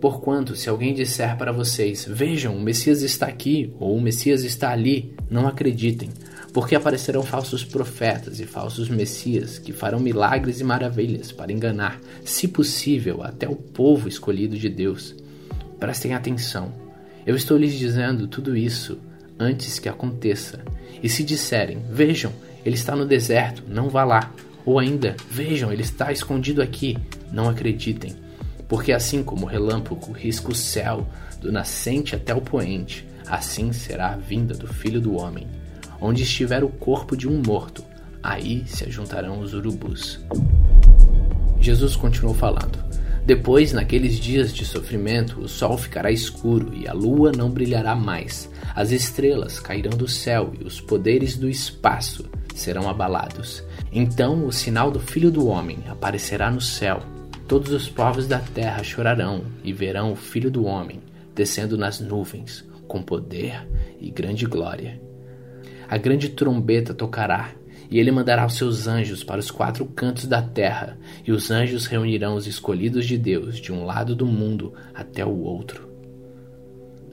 Porquanto, 0.00 0.56
se 0.56 0.68
alguém 0.68 0.94
disser 0.94 1.36
para 1.36 1.52
vocês: 1.52 2.06
Vejam, 2.08 2.56
o 2.56 2.60
Messias 2.60 3.02
está 3.02 3.26
aqui, 3.26 3.72
ou 3.78 3.96
o 3.96 4.00
Messias 4.00 4.44
está 4.44 4.70
ali, 4.70 5.14
não 5.28 5.46
acreditem, 5.46 6.08
porque 6.54 6.74
aparecerão 6.74 7.22
falsos 7.22 7.64
profetas 7.64 8.40
e 8.40 8.46
falsos 8.46 8.88
Messias 8.88 9.58
que 9.58 9.72
farão 9.72 10.00
milagres 10.00 10.58
e 10.60 10.64
maravilhas 10.64 11.30
para 11.30 11.52
enganar, 11.52 12.00
se 12.24 12.48
possível, 12.48 13.22
até 13.22 13.46
o 13.46 13.54
povo 13.54 14.08
escolhido 14.08 14.56
de 14.56 14.70
Deus. 14.70 15.14
Prestem 15.80 16.12
atenção. 16.12 16.70
Eu 17.26 17.34
estou 17.34 17.56
lhes 17.56 17.72
dizendo 17.72 18.28
tudo 18.28 18.54
isso 18.54 18.98
antes 19.38 19.78
que 19.78 19.88
aconteça. 19.88 20.60
E 21.02 21.08
se 21.08 21.24
disserem, 21.24 21.82
vejam, 21.90 22.30
ele 22.66 22.74
está 22.74 22.94
no 22.94 23.06
deserto, 23.06 23.64
não 23.66 23.88
vá 23.88 24.04
lá. 24.04 24.30
Ou 24.66 24.78
ainda, 24.78 25.16
vejam, 25.30 25.72
ele 25.72 25.80
está 25.80 26.12
escondido 26.12 26.60
aqui, 26.60 26.98
não 27.32 27.48
acreditem. 27.48 28.14
Porque 28.68 28.92
assim 28.92 29.22
como 29.24 29.46
o 29.46 29.48
relâmpago 29.48 30.12
risca 30.12 30.50
o 30.50 30.54
céu 30.54 31.08
do 31.40 31.50
nascente 31.50 32.14
até 32.14 32.34
o 32.34 32.42
poente, 32.42 33.08
assim 33.26 33.72
será 33.72 34.10
a 34.10 34.16
vinda 34.16 34.54
do 34.54 34.66
Filho 34.66 35.00
do 35.00 35.16
Homem. 35.16 35.48
Onde 35.98 36.24
estiver 36.24 36.62
o 36.62 36.68
corpo 36.68 37.16
de 37.16 37.26
um 37.26 37.40
morto, 37.44 37.82
aí 38.22 38.64
se 38.66 38.84
ajuntarão 38.84 39.40
os 39.40 39.54
urubus. 39.54 40.20
Jesus 41.58 41.96
continuou 41.96 42.34
falando. 42.34 42.89
Depois, 43.24 43.72
naqueles 43.72 44.18
dias 44.18 44.52
de 44.52 44.64
sofrimento, 44.64 45.40
o 45.40 45.48
sol 45.48 45.76
ficará 45.76 46.10
escuro 46.10 46.72
e 46.74 46.88
a 46.88 46.92
lua 46.92 47.30
não 47.30 47.50
brilhará 47.50 47.94
mais. 47.94 48.50
As 48.74 48.90
estrelas 48.90 49.60
cairão 49.60 49.96
do 49.96 50.08
céu 50.08 50.52
e 50.58 50.64
os 50.64 50.80
poderes 50.80 51.36
do 51.36 51.48
espaço 51.48 52.28
serão 52.54 52.88
abalados. 52.88 53.62
Então 53.92 54.46
o 54.46 54.52
sinal 54.52 54.90
do 54.90 55.00
Filho 55.00 55.30
do 55.30 55.46
Homem 55.46 55.78
aparecerá 55.88 56.50
no 56.50 56.60
céu. 56.60 57.02
Todos 57.46 57.72
os 57.72 57.88
povos 57.88 58.26
da 58.26 58.38
terra 58.38 58.82
chorarão 58.82 59.44
e 59.62 59.72
verão 59.72 60.12
o 60.12 60.16
Filho 60.16 60.50
do 60.50 60.64
Homem 60.64 61.00
descendo 61.34 61.78
nas 61.78 62.00
nuvens 62.00 62.68
com 62.86 63.02
poder 63.02 63.66
e 64.00 64.10
grande 64.10 64.46
glória. 64.46 65.00
A 65.88 65.96
grande 65.96 66.28
trombeta 66.28 66.92
tocará 66.92 67.52
e 67.90 67.98
ele 67.98 68.12
mandará 68.12 68.46
os 68.46 68.56
seus 68.56 68.86
anjos 68.86 69.24
para 69.24 69.40
os 69.40 69.50
quatro 69.50 69.84
cantos 69.84 70.26
da 70.26 70.40
terra, 70.40 70.96
e 71.26 71.32
os 71.32 71.50
anjos 71.50 71.86
reunirão 71.86 72.36
os 72.36 72.46
escolhidos 72.46 73.04
de 73.04 73.18
Deus 73.18 73.58
de 73.58 73.72
um 73.72 73.84
lado 73.84 74.14
do 74.14 74.26
mundo 74.26 74.72
até 74.94 75.24
o 75.24 75.40
outro. 75.40 75.88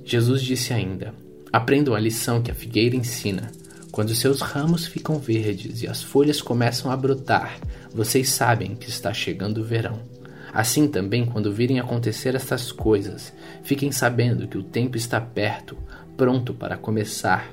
Jesus 0.05 0.41
disse 0.41 0.71
ainda: 0.71 1.13
Aprendam 1.51 1.95
a 1.95 1.99
lição 1.99 2.41
que 2.41 2.51
a 2.51 2.55
figueira 2.55 2.95
ensina. 2.95 3.51
Quando 3.91 4.13
seus 4.13 4.41
ramos 4.41 4.85
ficam 4.85 5.17
verdes 5.17 5.81
e 5.81 5.87
as 5.87 6.03
folhas 6.03 6.39
começam 6.39 6.91
a 6.91 6.95
brotar, 6.95 7.59
vocês 7.91 8.29
sabem 8.29 8.75
que 8.75 8.89
está 8.89 9.11
chegando 9.11 9.61
o 9.61 9.63
verão. 9.63 9.99
Assim 10.53 10.87
também, 10.87 11.25
quando 11.25 11.51
virem 11.51 11.79
acontecer 11.79 12.35
estas 12.35 12.71
coisas, 12.71 13.33
fiquem 13.63 13.91
sabendo 13.91 14.47
que 14.47 14.57
o 14.57 14.63
tempo 14.63 14.97
está 14.97 15.19
perto, 15.19 15.77
pronto 16.15 16.53
para 16.53 16.77
começar. 16.77 17.51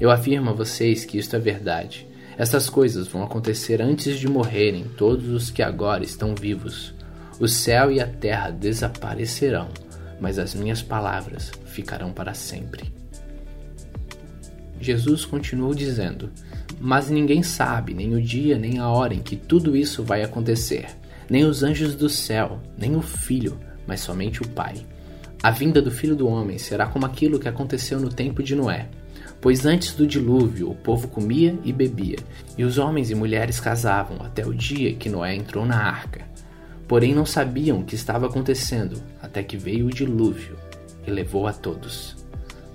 Eu 0.00 0.10
afirmo 0.10 0.50
a 0.50 0.52
vocês 0.52 1.04
que 1.04 1.18
isto 1.18 1.36
é 1.36 1.38
verdade. 1.38 2.06
Essas 2.36 2.68
coisas 2.68 3.06
vão 3.06 3.22
acontecer 3.22 3.80
antes 3.80 4.18
de 4.18 4.28
morrerem 4.28 4.84
todos 4.96 5.28
os 5.28 5.50
que 5.50 5.62
agora 5.62 6.02
estão 6.02 6.34
vivos. 6.34 6.92
O 7.38 7.46
céu 7.46 7.90
e 7.90 8.00
a 8.00 8.06
terra 8.06 8.50
desaparecerão, 8.50 9.68
mas 10.20 10.38
as 10.38 10.54
minhas 10.54 10.82
palavras 10.82 11.52
ficarão 11.66 12.12
para 12.12 12.34
sempre. 12.34 12.92
Jesus 14.80 15.24
continuou 15.24 15.74
dizendo: 15.74 16.30
Mas 16.80 17.08
ninguém 17.08 17.42
sabe 17.42 17.94
nem 17.94 18.14
o 18.14 18.22
dia 18.22 18.58
nem 18.58 18.78
a 18.78 18.88
hora 18.88 19.14
em 19.14 19.22
que 19.22 19.36
tudo 19.36 19.76
isso 19.76 20.02
vai 20.02 20.22
acontecer, 20.22 20.86
nem 21.30 21.44
os 21.44 21.62
anjos 21.62 21.94
do 21.94 22.08
céu, 22.08 22.60
nem 22.76 22.96
o 22.96 23.02
Filho, 23.02 23.58
mas 23.86 24.00
somente 24.00 24.42
o 24.42 24.48
Pai. 24.48 24.84
A 25.42 25.50
vinda 25.50 25.80
do 25.80 25.90
Filho 25.90 26.16
do 26.16 26.26
Homem 26.26 26.58
será 26.58 26.86
como 26.86 27.06
aquilo 27.06 27.38
que 27.38 27.48
aconteceu 27.48 28.00
no 28.00 28.08
tempo 28.08 28.42
de 28.42 28.54
Noé. 28.54 28.88
Pois 29.44 29.66
antes 29.66 29.92
do 29.92 30.06
dilúvio 30.06 30.70
o 30.70 30.74
povo 30.74 31.06
comia 31.06 31.54
e 31.62 31.70
bebia, 31.70 32.16
e 32.56 32.64
os 32.64 32.78
homens 32.78 33.10
e 33.10 33.14
mulheres 33.14 33.60
casavam 33.60 34.16
até 34.24 34.46
o 34.46 34.54
dia 34.54 34.94
que 34.94 35.10
Noé 35.10 35.34
entrou 35.34 35.66
na 35.66 35.76
arca. 35.76 36.22
Porém 36.88 37.14
não 37.14 37.26
sabiam 37.26 37.80
o 37.80 37.84
que 37.84 37.94
estava 37.94 38.24
acontecendo, 38.24 39.02
até 39.20 39.42
que 39.42 39.58
veio 39.58 39.84
o 39.84 39.90
dilúvio 39.90 40.56
e 41.06 41.10
levou 41.10 41.46
a 41.46 41.52
todos. 41.52 42.16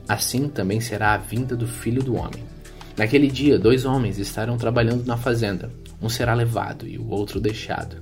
Assim 0.07 0.47
também 0.47 0.79
será 0.79 1.15
a 1.15 1.17
vinda 1.17 1.55
do 1.55 1.65
filho 1.65 2.03
do 2.03 2.15
homem. 2.15 2.43
Naquele 2.95 3.29
dia, 3.29 3.57
dois 3.57 3.83
homens 3.83 4.19
estarão 4.19 4.55
trabalhando 4.55 5.03
na 5.07 5.17
fazenda, 5.17 5.71
um 5.99 6.07
será 6.07 6.35
levado 6.35 6.87
e 6.87 6.99
o 6.99 7.09
outro 7.09 7.39
deixado. 7.39 7.95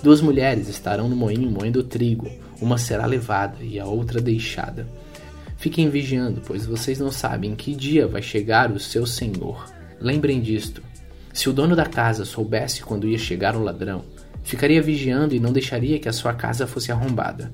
Duas 0.00 0.20
mulheres 0.20 0.68
estarão 0.68 1.08
no 1.08 1.16
moinho 1.16 1.50
moendo 1.50 1.82
trigo, 1.82 2.30
uma 2.60 2.78
será 2.78 3.04
levada 3.04 3.64
e 3.64 3.80
a 3.80 3.84
outra 3.84 4.20
deixada. 4.20 4.86
Fiquem 5.62 5.88
vigiando, 5.88 6.42
pois 6.44 6.66
vocês 6.66 6.98
não 6.98 7.12
sabem 7.12 7.52
em 7.52 7.54
que 7.54 7.72
dia 7.72 8.08
vai 8.08 8.20
chegar 8.20 8.72
o 8.72 8.80
seu 8.80 9.06
senhor. 9.06 9.72
Lembrem 10.00 10.40
disto. 10.40 10.82
Se 11.32 11.48
o 11.48 11.52
dono 11.52 11.76
da 11.76 11.86
casa 11.86 12.24
soubesse 12.24 12.82
quando 12.82 13.06
ia 13.06 13.16
chegar 13.16 13.54
o 13.54 13.62
ladrão, 13.62 14.04
ficaria 14.42 14.82
vigiando 14.82 15.36
e 15.36 15.38
não 15.38 15.52
deixaria 15.52 16.00
que 16.00 16.08
a 16.08 16.12
sua 16.12 16.34
casa 16.34 16.66
fosse 16.66 16.90
arrombada. 16.90 17.52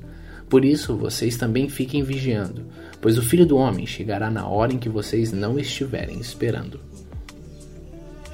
Por 0.49 0.65
isso, 0.65 0.97
vocês 0.97 1.37
também 1.37 1.69
fiquem 1.69 2.03
vigiando, 2.03 2.65
pois 2.99 3.19
o 3.19 3.23
filho 3.23 3.45
do 3.45 3.59
homem 3.59 3.87
chegará 3.87 4.31
na 4.31 4.49
hora 4.49 4.73
em 4.73 4.79
que 4.79 4.89
vocês 4.89 5.31
não 5.31 5.59
estiverem 5.59 6.19
esperando. 6.19 6.81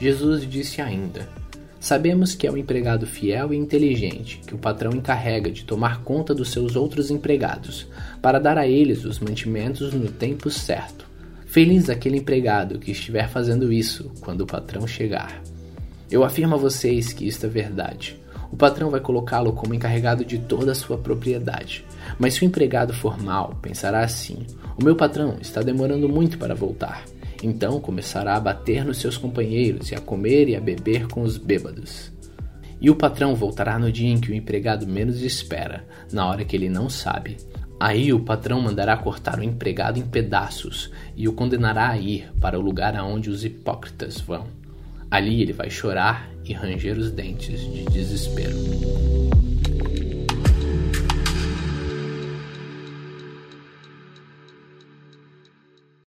Jesus 0.00 0.48
disse 0.48 0.80
ainda: 0.80 1.28
Sabemos 1.84 2.34
que 2.34 2.46
é 2.46 2.50
o 2.50 2.56
empregado 2.56 3.06
fiel 3.06 3.52
e 3.52 3.58
inteligente 3.58 4.40
que 4.46 4.54
o 4.54 4.58
patrão 4.58 4.90
encarrega 4.92 5.50
de 5.50 5.64
tomar 5.64 6.00
conta 6.00 6.34
dos 6.34 6.50
seus 6.50 6.76
outros 6.76 7.10
empregados, 7.10 7.86
para 8.22 8.38
dar 8.38 8.56
a 8.56 8.66
eles 8.66 9.04
os 9.04 9.18
mantimentos 9.18 9.92
no 9.92 10.10
tempo 10.10 10.48
certo. 10.48 11.06
Feliz 11.44 11.90
aquele 11.90 12.16
empregado 12.16 12.78
que 12.78 12.90
estiver 12.90 13.28
fazendo 13.28 13.70
isso 13.70 14.10
quando 14.22 14.40
o 14.40 14.46
patrão 14.46 14.86
chegar. 14.86 15.42
Eu 16.10 16.24
afirmo 16.24 16.54
a 16.54 16.58
vocês 16.58 17.12
que 17.12 17.28
isto 17.28 17.44
é 17.44 17.50
verdade. 17.50 18.18
O 18.50 18.56
patrão 18.56 18.88
vai 18.88 19.00
colocá-lo 19.00 19.52
como 19.52 19.74
encarregado 19.74 20.24
de 20.24 20.38
toda 20.38 20.72
a 20.72 20.74
sua 20.74 20.96
propriedade. 20.96 21.84
Mas 22.18 22.32
se 22.32 22.42
o 22.42 22.46
empregado 22.46 22.94
for 22.94 23.22
mal, 23.22 23.58
pensará 23.60 24.00
assim: 24.00 24.46
o 24.80 24.82
meu 24.82 24.96
patrão 24.96 25.36
está 25.38 25.60
demorando 25.60 26.08
muito 26.08 26.38
para 26.38 26.54
voltar. 26.54 27.04
Então 27.44 27.78
começará 27.78 28.36
a 28.36 28.40
bater 28.40 28.86
nos 28.86 28.96
seus 28.96 29.18
companheiros 29.18 29.90
e 29.90 29.94
a 29.94 30.00
comer 30.00 30.48
e 30.48 30.56
a 30.56 30.60
beber 30.60 31.06
com 31.08 31.20
os 31.20 31.36
bêbados. 31.36 32.10
E 32.80 32.88
o 32.88 32.96
patrão 32.96 33.34
voltará 33.34 33.78
no 33.78 33.92
dia 33.92 34.08
em 34.08 34.18
que 34.18 34.32
o 34.32 34.34
empregado 34.34 34.86
menos 34.86 35.20
espera, 35.20 35.86
na 36.10 36.26
hora 36.26 36.42
que 36.42 36.56
ele 36.56 36.70
não 36.70 36.88
sabe. 36.88 37.36
Aí 37.78 38.14
o 38.14 38.20
patrão 38.20 38.62
mandará 38.62 38.96
cortar 38.96 39.38
o 39.38 39.42
empregado 39.42 39.98
em 39.98 40.06
pedaços 40.06 40.90
e 41.14 41.28
o 41.28 41.34
condenará 41.34 41.90
a 41.90 41.98
ir 41.98 42.32
para 42.40 42.58
o 42.58 42.62
lugar 42.62 42.96
aonde 42.96 43.28
os 43.28 43.44
hipócritas 43.44 44.22
vão. 44.22 44.46
Ali 45.10 45.42
ele 45.42 45.52
vai 45.52 45.68
chorar 45.68 46.30
e 46.46 46.54
ranger 46.54 46.96
os 46.98 47.10
dentes 47.10 47.60
de 47.60 47.84
desespero. 47.84 48.56